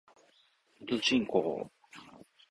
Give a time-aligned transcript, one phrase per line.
[0.79, 2.21] のどちんこぉ